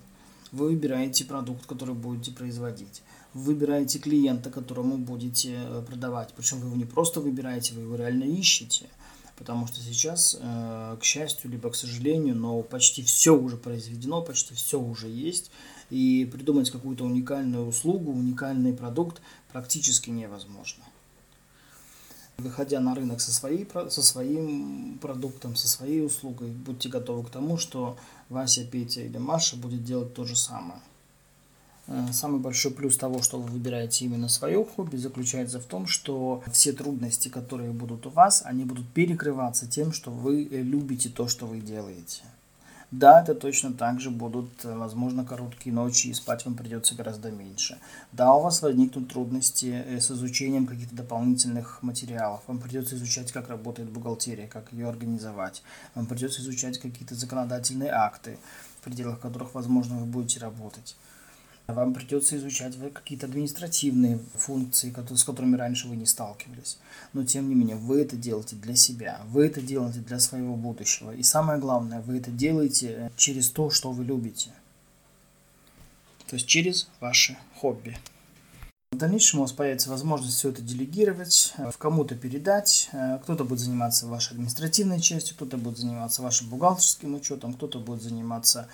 Вы 0.52 0.68
выбираете 0.68 1.24
продукт, 1.24 1.66
который 1.66 1.96
будете 1.96 2.30
производить. 2.30 3.02
Вы 3.34 3.54
выбираете 3.54 3.98
клиента, 3.98 4.50
которому 4.50 4.98
будете 4.98 5.56
э, 5.56 5.82
продавать. 5.84 6.32
Причем 6.36 6.60
вы 6.60 6.66
его 6.66 6.76
не 6.76 6.84
просто 6.84 7.20
выбираете, 7.20 7.74
вы 7.74 7.82
его 7.82 7.96
реально 7.96 8.22
ищете. 8.22 8.86
Потому 9.36 9.66
что 9.66 9.80
сейчас, 9.80 10.38
э, 10.40 10.96
к 11.00 11.02
счастью, 11.02 11.50
либо 11.50 11.70
к 11.70 11.74
сожалению, 11.74 12.36
но 12.36 12.62
почти 12.62 13.02
все 13.02 13.36
уже 13.36 13.56
произведено, 13.56 14.22
почти 14.22 14.54
все 14.54 14.80
уже 14.80 15.08
есть. 15.08 15.50
И 15.90 16.24
придумать 16.32 16.70
какую-то 16.70 17.04
уникальную 17.04 17.66
услугу, 17.66 18.12
уникальный 18.12 18.72
продукт 18.72 19.20
практически 19.52 20.10
невозможно. 20.10 20.84
Выходя 22.38 22.80
на 22.80 22.94
рынок 22.94 23.20
со, 23.20 23.32
своей, 23.32 23.66
со 23.88 24.02
своим 24.02 24.98
продуктом, 25.00 25.56
со 25.56 25.68
своей 25.68 26.04
услугой, 26.04 26.50
будьте 26.50 26.88
готовы 26.88 27.24
к 27.24 27.30
тому, 27.30 27.56
что 27.56 27.96
Вася, 28.28 28.64
Петя 28.64 29.00
или 29.00 29.16
Маша 29.16 29.56
будет 29.56 29.84
делать 29.84 30.12
то 30.12 30.24
же 30.24 30.36
самое. 30.36 30.80
Э, 31.86 32.08
самый 32.12 32.40
большой 32.40 32.72
плюс 32.72 32.96
того, 32.96 33.22
что 33.22 33.40
вы 33.40 33.48
выбираете 33.48 34.04
именно 34.04 34.28
свое 34.28 34.64
хобби, 34.64 34.96
заключается 34.96 35.60
в 35.60 35.64
том, 35.64 35.86
что 35.86 36.42
все 36.52 36.72
трудности, 36.72 37.28
которые 37.28 37.70
будут 37.70 38.06
у 38.06 38.10
вас, 38.10 38.42
они 38.44 38.64
будут 38.64 38.86
перекрываться 38.88 39.66
тем, 39.66 39.92
что 39.92 40.10
вы 40.10 40.42
любите 40.50 41.08
то, 41.08 41.28
что 41.28 41.46
вы 41.46 41.60
делаете. 41.60 42.22
Да, 42.92 43.20
это 43.20 43.34
точно 43.34 43.72
так 43.72 44.00
же 44.00 44.10
будут, 44.10 44.64
э, 44.64 44.76
возможно, 44.76 45.24
короткие 45.24 45.74
ночи, 45.74 46.06
и 46.06 46.14
спать 46.14 46.44
вам 46.44 46.54
придется 46.54 46.94
гораздо 46.94 47.32
меньше. 47.32 47.78
Да, 48.12 48.32
у 48.32 48.42
вас 48.42 48.62
возникнут 48.62 49.12
трудности 49.12 49.82
э, 49.84 50.00
с 50.00 50.12
изучением 50.12 50.66
каких-то 50.66 50.94
дополнительных 50.94 51.82
материалов. 51.82 52.42
Вам 52.46 52.60
придется 52.60 52.94
изучать, 52.94 53.32
как 53.32 53.48
работает 53.48 53.90
бухгалтерия, 53.90 54.46
как 54.46 54.72
ее 54.72 54.88
организовать. 54.88 55.64
Вам 55.96 56.06
придется 56.06 56.42
изучать 56.42 56.78
какие-то 56.78 57.16
законодательные 57.16 57.90
акты, 57.90 58.38
в 58.80 58.84
пределах 58.84 59.18
которых, 59.18 59.54
возможно, 59.54 59.98
вы 59.98 60.06
будете 60.06 60.38
работать. 60.38 60.96
Вам 61.66 61.94
придется 61.94 62.36
изучать 62.36 62.74
какие-то 62.94 63.26
административные 63.26 64.20
функции, 64.34 64.94
с 65.14 65.24
которыми 65.24 65.56
раньше 65.56 65.88
вы 65.88 65.96
не 65.96 66.06
сталкивались. 66.06 66.78
Но 67.12 67.24
тем 67.24 67.48
не 67.48 67.56
менее, 67.56 67.76
вы 67.76 68.02
это 68.02 68.16
делаете 68.16 68.54
для 68.54 68.76
себя, 68.76 69.20
вы 69.30 69.46
это 69.46 69.60
делаете 69.60 69.98
для 69.98 70.20
своего 70.20 70.54
будущего. 70.54 71.10
И 71.10 71.24
самое 71.24 71.58
главное, 71.58 72.00
вы 72.02 72.18
это 72.18 72.30
делаете 72.30 73.10
через 73.16 73.50
то, 73.50 73.70
что 73.70 73.90
вы 73.90 74.04
любите. 74.04 74.50
То 76.28 76.36
есть 76.36 76.46
через 76.46 76.88
ваше 77.00 77.36
хобби. 77.56 77.96
В 78.92 78.98
дальнейшем 78.98 79.40
у 79.40 79.42
вас 79.42 79.52
появится 79.52 79.90
возможность 79.90 80.36
все 80.38 80.50
это 80.50 80.62
делегировать, 80.62 81.52
в 81.58 81.76
кому-то 81.76 82.14
передать. 82.14 82.88
Кто-то 83.22 83.44
будет 83.44 83.58
заниматься 83.58 84.06
вашей 84.06 84.32
административной 84.34 85.00
частью, 85.00 85.34
кто-то 85.34 85.58
будет 85.58 85.78
заниматься 85.78 86.22
вашим 86.22 86.48
бухгалтерским 86.48 87.14
учетом, 87.14 87.54
кто-то 87.54 87.80
будет 87.80 88.02
заниматься 88.02 88.68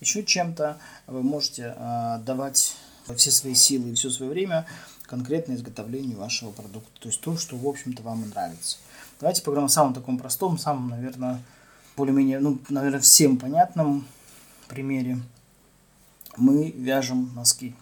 еще 0.00 0.24
чем-то, 0.24 0.78
вы 1.06 1.22
можете 1.22 1.74
э, 1.76 2.18
давать 2.24 2.74
все 3.16 3.30
свои 3.30 3.54
силы 3.54 3.90
и 3.90 3.94
все 3.94 4.10
свое 4.10 4.30
время 4.30 4.66
конкретно 5.06 5.54
изготовлению 5.54 6.18
вашего 6.18 6.50
продукта. 6.50 6.90
То 7.00 7.08
есть 7.08 7.20
то, 7.20 7.36
что, 7.36 7.56
в 7.56 7.66
общем-то, 7.66 8.02
вам 8.02 8.28
нравится. 8.28 8.78
Давайте 9.20 9.42
поговорим 9.42 9.66
о 9.66 9.70
самом 9.70 9.94
таком 9.94 10.18
простом, 10.18 10.58
самом, 10.58 10.90
наверное, 10.90 11.42
более-менее, 11.96 12.40
ну, 12.40 12.58
наверное, 12.68 13.00
всем 13.00 13.38
понятном 13.38 14.06
примере. 14.68 15.18
Мы 16.36 16.70
вяжем 16.72 17.32
носки. 17.34 17.74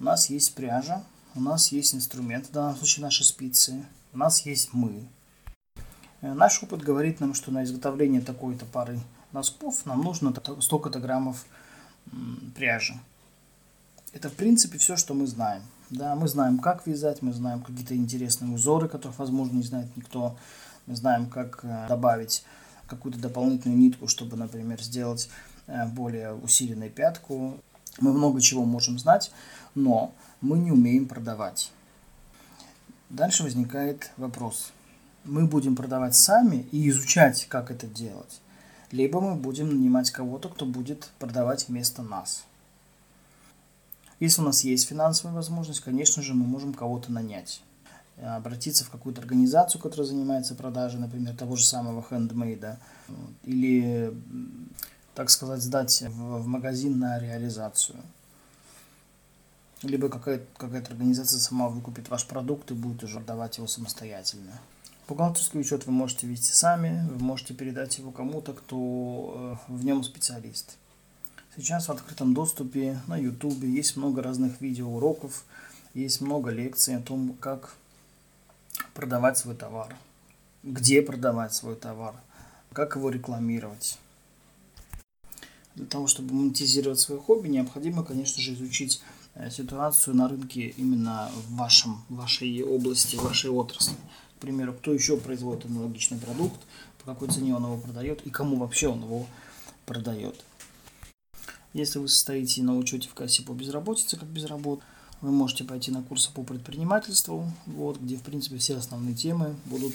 У 0.00 0.04
нас 0.04 0.30
есть 0.30 0.54
пряжа, 0.54 1.04
у 1.34 1.40
нас 1.40 1.68
есть 1.68 1.94
инструмент, 1.94 2.46
в 2.46 2.50
данном 2.50 2.76
случае 2.76 3.04
наши 3.04 3.22
спицы, 3.22 3.84
у 4.12 4.18
нас 4.18 4.44
есть 4.44 4.70
мы. 4.72 5.06
Э, 6.20 6.32
наш 6.34 6.60
опыт 6.62 6.82
говорит 6.82 7.20
нам, 7.20 7.34
что 7.34 7.52
на 7.52 7.62
изготовление 7.62 8.20
такой-то 8.20 8.64
пары 8.66 8.98
носков 9.32 9.86
нам 9.86 10.02
нужно 10.02 10.34
столько-то 10.60 11.00
граммов 11.00 11.44
пряжи. 12.54 12.94
Это, 14.12 14.28
в 14.28 14.34
принципе, 14.34 14.78
все, 14.78 14.96
что 14.96 15.14
мы 15.14 15.26
знаем. 15.26 15.62
Да, 15.90 16.14
мы 16.14 16.28
знаем, 16.28 16.58
как 16.58 16.86
вязать, 16.86 17.22
мы 17.22 17.32
знаем 17.32 17.62
какие-то 17.62 17.94
интересные 17.94 18.54
узоры, 18.54 18.88
которых, 18.88 19.18
возможно, 19.18 19.56
не 19.56 19.62
знает 19.62 19.94
никто. 19.96 20.36
Мы 20.86 20.96
знаем, 20.96 21.26
как 21.26 21.60
э, 21.62 21.86
добавить 21.88 22.44
какую-то 22.86 23.18
дополнительную 23.18 23.78
нитку, 23.78 24.08
чтобы, 24.08 24.36
например, 24.36 24.82
сделать 24.82 25.28
э, 25.66 25.86
более 25.86 26.34
усиленную 26.34 26.90
пятку. 26.90 27.58
Мы 28.00 28.12
много 28.12 28.40
чего 28.40 28.64
можем 28.64 28.98
знать, 28.98 29.32
но 29.74 30.12
мы 30.40 30.58
не 30.58 30.72
умеем 30.72 31.06
продавать. 31.06 31.70
Дальше 33.10 33.42
возникает 33.42 34.10
вопрос. 34.16 34.72
Мы 35.24 35.46
будем 35.46 35.76
продавать 35.76 36.16
сами 36.16 36.66
и 36.72 36.88
изучать, 36.88 37.46
как 37.48 37.70
это 37.70 37.86
делать 37.86 38.41
либо 38.92 39.20
мы 39.20 39.34
будем 39.34 39.68
нанимать 39.68 40.10
кого-то, 40.10 40.48
кто 40.48 40.66
будет 40.66 41.10
продавать 41.18 41.68
вместо 41.68 42.02
нас. 42.02 42.44
Если 44.20 44.40
у 44.40 44.44
нас 44.44 44.62
есть 44.62 44.86
финансовая 44.86 45.34
возможность, 45.34 45.80
конечно 45.80 46.22
же, 46.22 46.34
мы 46.34 46.44
можем 46.44 46.74
кого-то 46.74 47.10
нанять. 47.10 47.62
Обратиться 48.22 48.84
в 48.84 48.90
какую-то 48.90 49.22
организацию, 49.22 49.80
которая 49.80 50.06
занимается 50.06 50.54
продажей, 50.54 51.00
например, 51.00 51.34
того 51.34 51.56
же 51.56 51.64
самого 51.64 52.02
хендмейда. 52.02 52.78
Или, 53.44 54.14
так 55.14 55.30
сказать, 55.30 55.62
сдать 55.62 56.02
в, 56.02 56.42
в 56.42 56.46
магазин 56.46 56.98
на 56.98 57.18
реализацию. 57.18 57.96
Либо 59.82 60.08
какая-то 60.08 60.46
какая 60.56 60.82
организация 60.82 61.40
сама 61.40 61.68
выкупит 61.68 62.08
ваш 62.10 62.26
продукт 62.26 62.70
и 62.70 62.74
будет 62.74 63.02
уже 63.02 63.16
продавать 63.16 63.56
его 63.56 63.66
самостоятельно. 63.66 64.52
Бухгалтерский 65.08 65.60
учет 65.60 65.86
вы 65.86 65.92
можете 65.92 66.26
вести 66.26 66.52
сами, 66.52 67.06
вы 67.10 67.18
можете 67.18 67.54
передать 67.54 67.98
его 67.98 68.12
кому-то, 68.12 68.52
кто 68.52 69.58
э, 69.68 69.72
в 69.72 69.84
нем 69.84 70.04
специалист. 70.04 70.76
Сейчас 71.56 71.88
в 71.88 71.92
открытом 71.92 72.34
доступе 72.34 73.00
на 73.08 73.16
YouTube 73.16 73.62
есть 73.64 73.96
много 73.96 74.22
разных 74.22 74.60
видеоуроков, 74.60 75.44
есть 75.92 76.20
много 76.20 76.50
лекций 76.50 76.96
о 76.96 77.00
том, 77.00 77.36
как 77.40 77.74
продавать 78.94 79.36
свой 79.38 79.56
товар, 79.56 79.94
где 80.62 81.02
продавать 81.02 81.52
свой 81.52 81.74
товар, 81.74 82.14
как 82.72 82.94
его 82.94 83.10
рекламировать. 83.10 83.98
Для 85.74 85.86
того, 85.86 86.06
чтобы 86.06 86.32
монетизировать 86.32 87.00
свое 87.00 87.20
хобби, 87.20 87.48
необходимо, 87.48 88.04
конечно 88.04 88.40
же, 88.40 88.54
изучить 88.54 89.02
э, 89.34 89.50
ситуацию 89.50 90.14
на 90.14 90.28
рынке 90.28 90.68
именно 90.76 91.28
в 91.34 91.56
вашем, 91.56 92.04
вашей 92.08 92.62
области, 92.62 93.16
вашей 93.16 93.50
отрасли 93.50 93.96
примеру, 94.42 94.74
кто 94.74 94.92
еще 94.92 95.16
производит 95.16 95.64
аналогичный 95.64 96.18
продукт, 96.18 96.60
по 96.98 97.06
какой 97.06 97.28
цене 97.28 97.54
он 97.54 97.64
его 97.64 97.78
продает 97.78 98.26
и 98.26 98.30
кому 98.30 98.56
вообще 98.56 98.88
он 98.88 99.02
его 99.02 99.26
продает. 99.86 100.44
Если 101.72 101.98
вы 101.98 102.08
состоите 102.08 102.62
на 102.62 102.76
учете 102.76 103.08
в 103.08 103.14
кассе 103.14 103.42
по 103.42 103.52
безработице, 103.52 104.18
как 104.18 104.28
безработ, 104.28 104.80
вы 105.22 105.30
можете 105.30 105.64
пойти 105.64 105.90
на 105.90 106.02
курсы 106.02 106.30
по 106.32 106.42
предпринимательству, 106.42 107.50
вот, 107.66 107.98
где, 107.98 108.16
в 108.16 108.22
принципе, 108.22 108.58
все 108.58 108.76
основные 108.76 109.14
темы 109.14 109.56
будут 109.66 109.94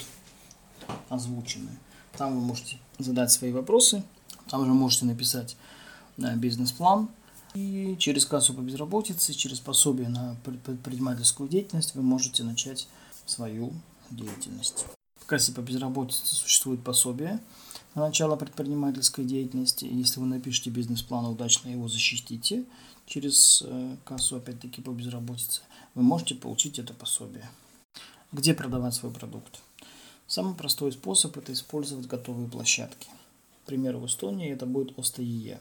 озвучены. 1.09 1.69
Там 2.17 2.33
вы 2.33 2.41
можете 2.41 2.77
задать 2.97 3.31
свои 3.31 3.51
вопросы, 3.51 4.03
там 4.49 4.65
же 4.65 4.71
можете 4.71 5.05
написать 5.05 5.57
э, 6.17 6.35
бизнес-план, 6.35 7.09
и 7.53 7.95
через 7.99 8.25
кассу 8.25 8.53
по 8.53 8.61
безработице, 8.61 9.33
через 9.33 9.59
пособие 9.59 10.09
на 10.09 10.35
предпринимательскую 10.43 11.49
деятельность 11.49 11.95
вы 11.95 12.01
можете 12.01 12.43
начать 12.43 12.87
свою 13.25 13.73
деятельности. 14.11 14.85
В 15.19 15.25
кассе 15.25 15.51
по 15.51 15.59
безработице 15.59 16.25
существует 16.25 16.83
пособие 16.83 17.41
на 17.95 18.05
начало 18.05 18.35
предпринимательской 18.35 19.25
деятельности. 19.25 19.85
Если 19.85 20.19
вы 20.19 20.25
напишете 20.25 20.69
бизнес-план 20.69 21.25
удачно 21.25 21.69
его 21.69 21.87
защитите 21.87 22.63
через 23.05 23.63
э, 23.65 23.97
кассу, 24.05 24.37
опять-таки, 24.37 24.81
по 24.81 24.91
безработице, 24.91 25.61
вы 25.95 26.03
можете 26.03 26.35
получить 26.35 26.79
это 26.79 26.93
пособие. 26.93 27.49
Где 28.31 28.53
продавать 28.53 28.93
свой 28.93 29.11
продукт? 29.11 29.59
Самый 30.27 30.55
простой 30.55 30.91
способ– 30.91 31.35
это 31.39 31.53
использовать 31.53 32.07
готовые 32.07 32.47
площадки. 32.47 33.07
К 33.63 33.67
примеру, 33.67 33.99
в 33.99 34.05
Эстонии 34.05 34.51
это 34.51 34.65
будет 34.65 34.97
ОСТЕЕ. 34.97 35.59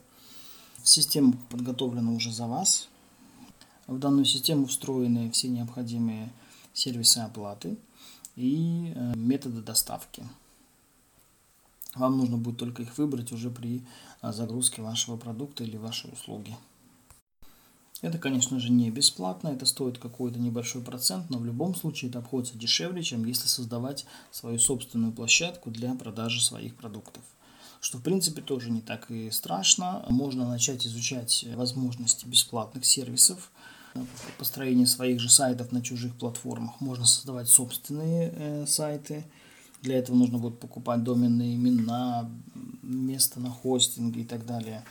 Система 0.82 1.34
подготовлена 1.50 2.12
уже 2.12 2.32
за 2.32 2.46
вас. 2.46 2.88
В 3.86 3.98
данную 3.98 4.24
систему 4.24 4.66
встроены 4.66 5.30
все 5.30 5.48
необходимые 5.48 6.32
сервисы 6.72 7.18
оплаты– 7.18 7.76
и 8.36 8.92
э, 8.94 9.14
методы 9.16 9.62
доставки. 9.62 10.22
Вам 11.94 12.18
нужно 12.18 12.36
будет 12.36 12.58
только 12.58 12.82
их 12.82 12.96
выбрать 12.98 13.32
уже 13.32 13.50
при 13.50 13.82
э, 14.22 14.32
загрузке 14.32 14.82
вашего 14.82 15.16
продукта 15.16 15.64
или 15.64 15.76
вашей 15.76 16.12
услуги. 16.12 16.54
Это, 18.02 18.18
конечно 18.18 18.60
же, 18.60 18.70
не 18.70 18.90
бесплатно, 18.90 19.48
это 19.48 19.64
стоит 19.64 19.98
какой-то 19.98 20.38
небольшой 20.38 20.82
процент, 20.82 21.30
но 21.30 21.38
в 21.38 21.46
любом 21.46 21.74
случае 21.74 22.10
это 22.10 22.18
обходится 22.18 22.58
дешевле, 22.58 23.02
чем 23.02 23.24
если 23.24 23.48
создавать 23.48 24.04
свою 24.30 24.58
собственную 24.58 25.12
площадку 25.12 25.70
для 25.70 25.94
продажи 25.94 26.44
своих 26.44 26.76
продуктов. 26.76 27.22
Что, 27.80 27.98
в 27.98 28.02
принципе, 28.02 28.42
тоже 28.42 28.70
не 28.70 28.82
так 28.82 29.10
и 29.10 29.30
страшно. 29.30 30.04
Можно 30.08 30.46
начать 30.46 30.86
изучать 30.86 31.46
возможности 31.54 32.26
бесплатных 32.26 32.84
сервисов, 32.84 33.50
построение 34.38 34.86
своих 34.86 35.20
же 35.20 35.28
сайтов 35.28 35.72
на 35.72 35.82
чужих 35.82 36.14
платформах. 36.16 36.80
Можно 36.80 37.04
создавать 37.04 37.48
собственные 37.48 38.32
э, 38.34 38.66
сайты. 38.66 39.24
Для 39.82 39.98
этого 39.98 40.16
нужно 40.16 40.38
будет 40.38 40.58
покупать 40.58 41.04
доменные 41.04 41.54
имена, 41.54 42.30
место 42.82 43.40
на 43.40 43.50
хостинге 43.50 44.22
и 44.22 44.24
так 44.24 44.46
далее. 44.46 44.84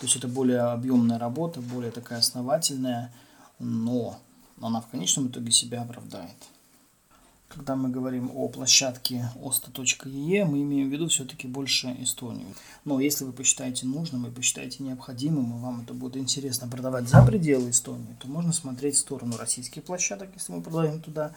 То 0.00 0.06
есть 0.06 0.16
это 0.16 0.28
более 0.28 0.60
объемная 0.60 1.18
работа, 1.18 1.60
более 1.60 1.90
такая 1.90 2.18
основательная, 2.18 3.12
но 3.58 4.18
она 4.60 4.80
в 4.80 4.88
конечном 4.88 5.28
итоге 5.28 5.50
себя 5.50 5.82
оправдает. 5.82 6.36
Когда 7.48 7.76
мы 7.76 7.88
говорим 7.88 8.30
о 8.34 8.48
площадке 8.48 9.30
osta.ee, 9.36 10.44
мы 10.44 10.62
имеем 10.62 10.88
в 10.88 10.92
виду 10.92 11.08
все-таки 11.08 11.46
больше 11.46 11.96
Эстонию. 12.00 12.48
Но 12.84 13.00
если 13.00 13.24
вы 13.24 13.32
посчитаете 13.32 13.86
нужным 13.86 14.26
и 14.26 14.30
посчитаете 14.30 14.82
необходимым, 14.82 15.56
и 15.56 15.60
вам 15.60 15.82
это 15.82 15.94
будет 15.94 16.16
интересно 16.16 16.68
продавать 16.68 17.08
за 17.08 17.24
пределы 17.24 17.70
Эстонии, 17.70 18.16
то 18.18 18.28
можно 18.28 18.52
смотреть 18.52 18.96
в 18.96 19.00
сторону 19.00 19.36
российских 19.36 19.84
площадок, 19.84 20.30
если 20.34 20.52
мы 20.52 20.62
продаем 20.62 21.00
туда, 21.00 21.32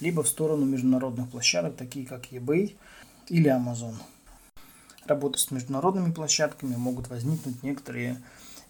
либо 0.00 0.22
в 0.22 0.28
сторону 0.28 0.64
международных 0.64 1.28
площадок, 1.30 1.76
такие 1.76 2.06
как 2.06 2.32
eBay 2.32 2.74
или 3.28 3.50
Amazon. 3.50 3.94
Работа 5.04 5.38
с 5.38 5.50
международными 5.50 6.12
площадками 6.12 6.76
могут 6.76 7.08
возникнуть 7.08 7.62
некоторые 7.62 8.20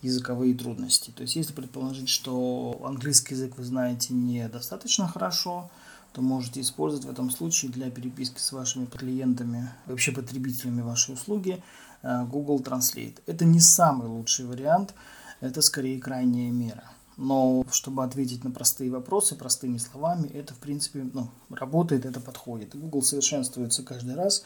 языковые 0.03 0.55
трудности. 0.55 1.11
То 1.11 1.23
есть, 1.23 1.37
если 1.37 1.53
предположить, 1.53 2.09
что 2.09 2.81
английский 2.85 3.35
язык 3.35 3.59
вы 3.59 3.65
знаете 3.65 4.15
недостаточно 4.15 5.07
хорошо, 5.07 5.71
то 6.13 6.23
можете 6.23 6.61
использовать 6.61 7.07
в 7.07 7.11
этом 7.11 7.31
случае 7.31 7.71
для 7.71 7.91
переписки 7.91 8.39
с 8.39 8.53
вашими 8.53 8.87
клиентами, 8.87 9.71
вообще 9.87 10.13
потребителями 10.13 10.83
вашей 10.83 11.15
услуги 11.15 11.63
э, 12.03 12.25
Google 12.25 12.61
Translate. 12.61 13.19
Это 13.27 13.45
не 13.45 13.61
самый 13.61 14.09
лучший 14.09 14.47
вариант, 14.47 14.95
это 15.41 15.63
скорее 15.63 16.01
крайняя 16.01 16.51
мера. 16.51 16.85
Но 17.17 17.67
чтобы 17.71 18.03
ответить 18.03 18.45
на 18.45 18.51
простые 18.51 18.91
вопросы 18.91 19.37
простыми 19.37 19.77
словами, 19.77 20.29
это 20.29 20.55
в 20.55 20.59
принципе 20.59 21.07
ну, 21.13 21.29
работает, 21.51 22.07
это 22.07 22.19
подходит. 22.19 22.75
Google 22.75 23.03
совершенствуется 23.03 23.83
каждый 23.83 24.15
раз. 24.15 24.45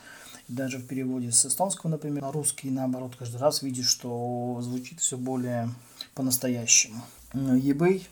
Даже 0.48 0.78
в 0.78 0.86
переводе 0.86 1.30
с 1.30 1.46
эстонского, 1.46 1.90
например, 1.90 2.22
на 2.22 2.32
русский, 2.32 2.70
наоборот, 2.70 3.14
каждый 3.16 3.36
раз 3.36 3.62
видишь, 3.62 3.86
что 3.86 4.58
звучит 4.60 5.00
все 5.00 5.16
более 5.16 5.70
по-настоящему. 6.14 7.00
eBay 7.32 8.02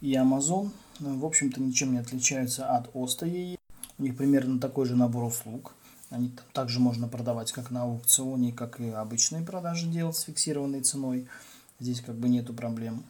и 0.00 0.14
Amazon, 0.14 0.70
в 1.00 1.24
общем-то, 1.24 1.60
ничем 1.60 1.92
не 1.92 1.98
отличаются 1.98 2.68
от 2.74 2.88
Оста.ee. 2.94 3.58
У 3.98 4.02
них 4.02 4.16
примерно 4.16 4.60
такой 4.60 4.86
же 4.86 4.96
набор 4.96 5.24
услуг. 5.24 5.74
Они 6.10 6.28
там 6.28 6.44
также 6.52 6.80
можно 6.80 7.08
продавать 7.08 7.52
как 7.52 7.70
на 7.70 7.82
аукционе, 7.82 8.52
как 8.52 8.80
и 8.80 8.90
обычные 8.90 9.42
продажи 9.42 9.86
делать 9.86 10.16
с 10.16 10.22
фиксированной 10.22 10.82
ценой. 10.82 11.26
Здесь 11.80 12.00
как 12.00 12.16
бы 12.16 12.28
нету 12.28 12.54
проблем. 12.54 13.04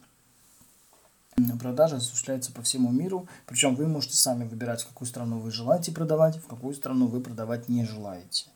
Продажа 1.59 1.97
осуществляется 1.97 2.51
по 2.51 2.63
всему 2.63 2.91
миру, 2.91 3.27
причем 3.45 3.75
вы 3.75 3.87
можете 3.87 4.15
сами 4.15 4.47
выбирать, 4.47 4.81
в 4.81 4.87
какую 4.87 5.07
страну 5.07 5.39
вы 5.39 5.51
желаете 5.51 5.91
продавать, 5.91 6.37
в 6.37 6.47
какую 6.47 6.73
страну 6.73 7.05
вы 7.05 7.21
продавать 7.21 7.69
не 7.69 7.85
желаете. 7.85 8.47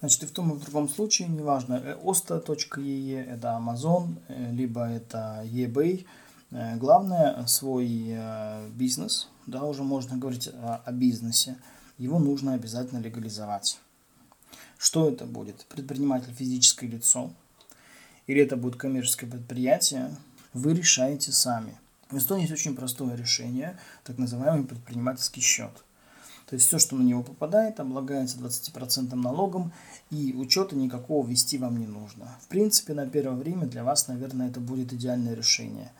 Значит, 0.00 0.24
и 0.24 0.26
в 0.26 0.32
том 0.32 0.50
и 0.50 0.54
в 0.56 0.60
другом 0.64 0.88
случае, 0.88 1.28
неважно, 1.28 1.96
osta.ee, 2.02 3.24
это 3.24 3.48
Amazon, 3.48 4.16
э, 4.28 4.50
либо 4.50 4.84
это 4.84 5.42
eBay, 5.44 6.00
э, 6.00 6.04
главное 6.50 7.46
свой 7.46 8.06
э, 8.08 8.68
бизнес, 8.70 9.28
да, 9.46 9.64
уже 9.64 9.82
можно 9.82 10.16
говорить 10.16 10.48
о 10.52 10.90
бизнесе, 10.92 11.56
его 11.98 12.18
нужно 12.18 12.54
обязательно 12.54 12.98
легализовать. 12.98 13.78
Что 14.78 15.08
это 15.08 15.26
будет? 15.26 15.66
Предприниматель 15.66 16.32
физическое 16.32 16.86
лицо, 16.86 17.30
или 18.26 18.42
это 18.42 18.56
будет 18.56 18.76
коммерческое 18.76 19.30
предприятие, 19.30 20.10
вы 20.52 20.74
решаете 20.74 21.32
сами. 21.32 21.76
В 22.10 22.18
Эстонии 22.18 22.42
есть 22.42 22.52
очень 22.52 22.74
простое 22.74 23.14
решение, 23.14 23.78
так 24.04 24.18
называемый 24.18 24.64
предпринимательский 24.64 25.42
счет. 25.42 25.70
То 26.46 26.56
есть 26.56 26.66
все, 26.66 26.80
что 26.80 26.96
на 26.96 27.02
него 27.02 27.22
попадает, 27.22 27.78
облагается 27.78 28.38
20% 28.38 29.14
налогом, 29.14 29.72
и 30.10 30.34
учета 30.36 30.74
никакого 30.74 31.24
вести 31.24 31.58
вам 31.58 31.78
не 31.78 31.86
нужно. 31.86 32.36
В 32.42 32.48
принципе, 32.48 32.94
на 32.94 33.06
первое 33.06 33.36
время 33.36 33.66
для 33.66 33.84
вас, 33.84 34.08
наверное, 34.08 34.48
это 34.48 34.58
будет 34.58 34.92
идеальное 34.92 35.34
решение. 35.34 35.92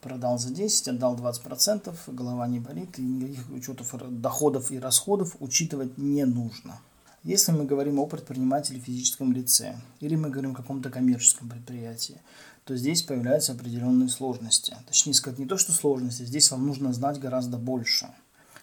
Продал 0.00 0.38
за 0.38 0.50
10, 0.50 0.88
отдал 0.88 1.16
20%, 1.16 1.94
голова 2.06 2.46
не 2.48 2.58
болит, 2.58 2.98
и 2.98 3.02
никаких 3.02 3.50
учетов 3.50 3.94
доходов 4.20 4.70
и 4.70 4.78
расходов 4.78 5.36
учитывать 5.40 5.98
не 5.98 6.24
нужно. 6.24 6.80
Если 7.22 7.52
мы 7.52 7.66
говорим 7.66 7.98
о 7.98 8.06
предпринимателе 8.06 8.80
физическом 8.80 9.32
лице, 9.32 9.76
или 10.00 10.16
мы 10.16 10.30
говорим 10.30 10.52
о 10.52 10.54
каком-то 10.54 10.88
коммерческом 10.88 11.50
предприятии, 11.50 12.16
то 12.64 12.74
здесь 12.76 13.02
появляются 13.02 13.52
определенные 13.52 14.08
сложности. 14.08 14.74
Точнее 14.86 15.12
сказать, 15.12 15.38
не 15.38 15.44
то, 15.44 15.58
что 15.58 15.72
сложности, 15.72 16.22
здесь 16.22 16.50
вам 16.50 16.66
нужно 16.66 16.94
знать 16.94 17.18
гораздо 17.18 17.58
больше. 17.58 18.08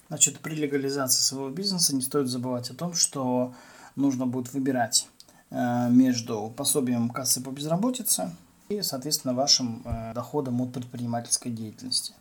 Значит, 0.08 0.40
при 0.40 0.56
легализации 0.56 1.22
своего 1.22 1.50
бизнеса 1.50 1.94
не 1.94 2.02
стоит 2.02 2.30
забывать 2.30 2.72
о 2.72 2.74
том, 2.74 2.94
что 2.94 3.54
нужно 3.96 4.26
будет 4.26 4.52
выбирать 4.54 5.08
э, 5.52 5.90
между 5.92 6.52
пособием 6.56 7.10
кассы 7.10 7.42
по 7.42 7.52
безработице 7.52 8.32
и, 8.70 8.82
соответственно, 8.82 9.34
вашим 9.34 9.82
э, 9.86 10.14
доходом 10.14 10.62
от 10.62 10.74
предпринимательской 10.74 11.50
деятельности. 11.50 12.14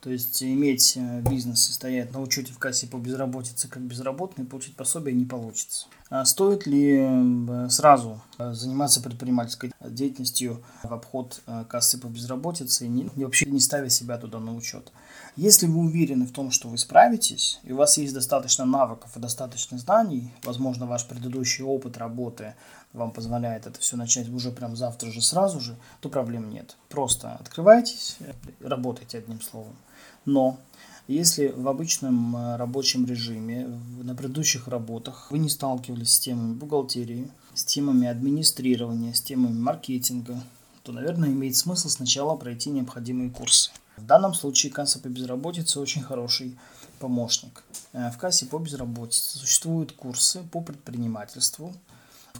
То 0.00 0.10
есть 0.10 0.42
иметь 0.42 0.94
э, 0.96 1.20
бизнес 1.20 1.68
и 1.68 1.72
стоять 1.72 2.12
на 2.12 2.20
учете 2.20 2.52
в 2.52 2.58
кассе 2.58 2.86
по 2.86 2.96
безработице 2.96 3.68
как 3.68 3.82
безработный, 3.82 4.46
получить 4.46 4.76
пособие 4.76 5.14
не 5.14 5.26
получится. 5.26 5.86
А 6.08 6.24
стоит 6.24 6.66
ли 6.66 6.98
э, 7.00 7.68
сразу 7.68 8.20
заниматься 8.38 9.02
предпринимательской 9.02 9.72
деятельностью 9.80 10.62
в 10.82 10.92
обход 10.92 11.42
кассы 11.68 11.98
по 11.98 12.06
безработице 12.06 12.86
и 12.86 13.22
вообще 13.22 13.50
не 13.50 13.60
ставя 13.60 13.90
себя 13.90 14.16
туда 14.16 14.38
на 14.38 14.54
учет? 14.54 14.90
Если 15.36 15.66
вы 15.66 15.80
уверены 15.80 16.26
в 16.26 16.32
том, 16.32 16.50
что 16.50 16.68
вы 16.68 16.76
справитесь, 16.78 17.60
и 17.62 17.72
у 17.72 17.76
вас 17.76 17.98
есть 17.98 18.14
достаточно 18.14 18.64
навыков 18.64 19.16
и 19.16 19.20
достаточно 19.20 19.78
знаний, 19.78 20.32
возможно, 20.44 20.86
ваш 20.86 21.06
предыдущий 21.06 21.62
опыт 21.62 21.98
работы 21.98 22.54
вам 22.92 23.12
позволяет 23.12 23.66
это 23.66 23.78
все 23.80 23.96
начать 23.96 24.28
уже 24.28 24.50
прям 24.50 24.76
завтра 24.76 25.10
же 25.10 25.20
сразу 25.20 25.60
же, 25.60 25.76
то 26.00 26.08
проблем 26.08 26.50
нет. 26.50 26.76
Просто 26.88 27.32
открывайтесь, 27.34 28.16
работайте 28.60 29.18
одним 29.18 29.40
словом. 29.40 29.76
Но 30.24 30.58
если 31.06 31.48
в 31.48 31.66
обычном 31.66 32.36
э, 32.36 32.56
рабочем 32.56 33.04
режиме, 33.04 33.66
на 34.00 34.14
предыдущих 34.14 34.68
работах 34.68 35.30
вы 35.30 35.38
не 35.38 35.48
сталкивались 35.48 36.14
с 36.14 36.20
темами 36.20 36.54
бухгалтерии, 36.54 37.30
с 37.54 37.64
темами 37.64 38.06
администрирования, 38.06 39.12
с 39.12 39.20
темами 39.20 39.58
маркетинга, 39.58 40.40
то, 40.84 40.92
наверное, 40.92 41.30
имеет 41.30 41.56
смысл 41.56 41.88
сначала 41.88 42.36
пройти 42.36 42.70
необходимые 42.70 43.30
курсы. 43.30 43.72
В 43.96 44.06
данном 44.06 44.34
случае 44.34 44.72
касса 44.72 44.98
по 44.98 45.08
безработице 45.08 45.80
очень 45.80 46.02
хороший 46.02 46.56
помощник. 47.00 47.64
Э, 47.92 48.10
в 48.10 48.18
кассе 48.18 48.46
по 48.46 48.58
безработице 48.58 49.38
существуют 49.38 49.92
курсы 49.92 50.42
по 50.52 50.60
предпринимательству, 50.60 51.74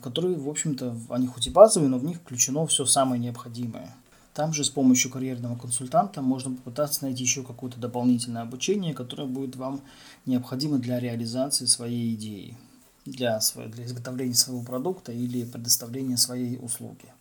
которые, 0.01 0.37
в 0.37 0.49
общем-то, 0.49 0.97
они 1.11 1.27
хоть 1.27 1.47
и 1.47 1.51
базовые, 1.51 1.89
но 1.89 1.99
в 1.99 2.05
них 2.05 2.19
включено 2.19 2.67
все 2.67 2.85
самое 2.85 3.21
необходимое. 3.21 3.95
Там 4.35 4.53
же 4.53 4.65
с 4.65 4.71
помощью 4.71 5.11
карьерного 5.11 5.59
консультанта 5.59 6.23
можно 6.23 6.55
попытаться 6.55 7.05
найти 7.05 7.25
еще 7.25 7.43
какое-то 7.43 7.79
дополнительное 7.81 8.43
обучение, 8.43 8.95
которое 8.95 9.27
будет 9.27 9.57
вам 9.57 9.83
необходимо 10.25 10.79
для 10.79 11.01
реализации 11.01 11.67
своей 11.67 12.15
идеи, 12.15 12.57
для, 13.05 13.41
для 13.67 13.85
изготовления 13.85 14.35
своего 14.35 14.63
продукта 14.63 15.13
или 15.13 15.45
предоставления 15.45 16.17
своей 16.17 16.59
услуги. 16.59 17.13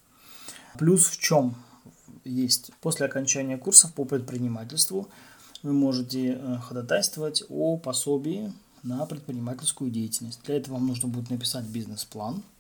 Плюс 0.78 1.08
в 1.08 1.20
чем 1.20 1.56
есть? 2.26 2.72
После 2.80 3.08
окончания 3.08 3.58
курсов 3.58 3.94
по 3.94 4.06
предпринимательству 4.06 5.10
вы 5.64 5.74
можете 5.74 6.34
э, 6.34 6.58
ходатайствовать 6.58 7.44
о 7.50 7.78
пособии 7.78 8.54
на 8.84 9.06
предпринимательскую 9.08 9.90
деятельность. 9.90 10.42
Для 10.46 10.58
этого 10.58 10.76
вам 10.76 10.88
нужно 10.88 11.10
будет 11.10 11.32
написать 11.32 11.66
бизнес-план– 11.66 12.44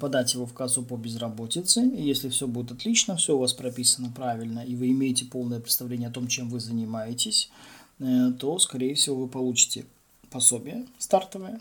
подать 0.00 0.34
его 0.34 0.46
в 0.46 0.54
кассу 0.54 0.82
по 0.82 0.96
безработице. 0.96 1.82
И 1.82 2.02
если 2.02 2.28
все 2.28 2.46
будет 2.46 2.72
отлично, 2.72 3.16
все 3.16 3.36
у 3.36 3.40
вас 3.40 3.52
прописано 3.52 4.10
правильно, 4.10 4.60
и 4.60 4.74
вы 4.74 4.90
имеете 4.90 5.26
полное 5.26 5.60
представление 5.60 6.08
о 6.08 6.12
том, 6.12 6.28
чем 6.28 6.48
вы 6.48 6.60
занимаетесь, 6.60 7.50
э, 7.98 8.32
то, 8.38 8.58
скорее 8.58 8.94
всего, 8.94 9.16
вы 9.16 9.28
получите 9.28 9.84
пособие 10.30 10.86
стартовое 10.98 11.60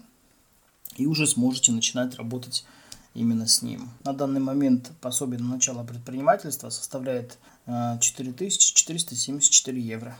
и 0.97 1.05
уже 1.05 1.27
сможете 1.27 1.71
начинать 1.71 2.15
работать 2.15 2.65
именно 3.13 3.47
с 3.47 3.61
ним. 3.61 3.89
На 4.03 4.13
данный 4.13 4.39
момент 4.39 4.91
пособие 5.01 5.39
на 5.39 5.49
начало 5.49 5.83
предпринимательства 5.83 6.69
составляет 6.69 7.37
4474 7.65 9.77
э, 9.77 9.81
евро. 9.81 10.17